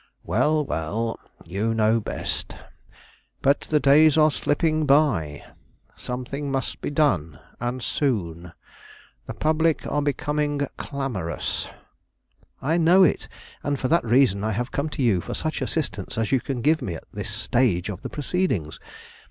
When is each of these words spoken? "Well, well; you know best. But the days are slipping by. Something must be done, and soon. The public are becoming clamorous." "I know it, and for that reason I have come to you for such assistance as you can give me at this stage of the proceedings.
"Well, 0.23 0.65
well; 0.65 1.19
you 1.45 1.75
know 1.75 1.99
best. 1.99 2.55
But 3.43 3.59
the 3.61 3.79
days 3.79 4.17
are 4.17 4.31
slipping 4.31 4.87
by. 4.87 5.43
Something 5.95 6.49
must 6.51 6.81
be 6.81 6.89
done, 6.89 7.37
and 7.59 7.83
soon. 7.83 8.51
The 9.27 9.35
public 9.35 9.85
are 9.85 10.01
becoming 10.01 10.67
clamorous." 10.75 11.67
"I 12.63 12.77
know 12.77 13.03
it, 13.03 13.27
and 13.61 13.79
for 13.79 13.89
that 13.89 14.03
reason 14.03 14.43
I 14.43 14.53
have 14.53 14.71
come 14.71 14.89
to 14.89 15.03
you 15.03 15.21
for 15.21 15.35
such 15.35 15.61
assistance 15.61 16.17
as 16.17 16.31
you 16.31 16.41
can 16.41 16.63
give 16.63 16.81
me 16.81 16.95
at 16.95 17.03
this 17.13 17.29
stage 17.29 17.87
of 17.87 18.01
the 18.01 18.09
proceedings. 18.09 18.79